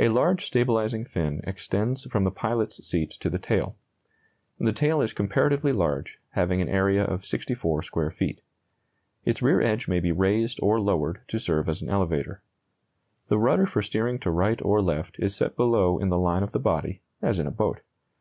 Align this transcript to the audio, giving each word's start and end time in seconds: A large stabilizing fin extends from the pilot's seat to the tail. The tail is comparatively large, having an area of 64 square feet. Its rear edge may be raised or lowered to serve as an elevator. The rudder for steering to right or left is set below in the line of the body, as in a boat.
A 0.00 0.08
large 0.08 0.44
stabilizing 0.46 1.04
fin 1.04 1.42
extends 1.44 2.02
from 2.06 2.24
the 2.24 2.32
pilot's 2.32 2.84
seat 2.84 3.10
to 3.20 3.30
the 3.30 3.38
tail. 3.38 3.76
The 4.58 4.72
tail 4.72 5.00
is 5.00 5.12
comparatively 5.12 5.70
large, 5.70 6.18
having 6.30 6.60
an 6.60 6.68
area 6.68 7.04
of 7.04 7.24
64 7.24 7.82
square 7.82 8.10
feet. 8.10 8.40
Its 9.24 9.42
rear 9.42 9.60
edge 9.60 9.86
may 9.86 10.00
be 10.00 10.10
raised 10.10 10.58
or 10.60 10.80
lowered 10.80 11.20
to 11.28 11.38
serve 11.38 11.68
as 11.68 11.82
an 11.82 11.88
elevator. 11.88 12.42
The 13.28 13.38
rudder 13.38 13.66
for 13.66 13.80
steering 13.80 14.18
to 14.18 14.30
right 14.32 14.60
or 14.60 14.82
left 14.82 15.14
is 15.20 15.36
set 15.36 15.54
below 15.54 16.00
in 16.00 16.08
the 16.08 16.18
line 16.18 16.42
of 16.42 16.50
the 16.50 16.58
body, 16.58 17.02
as 17.22 17.38
in 17.38 17.46
a 17.46 17.52
boat. 17.52 17.80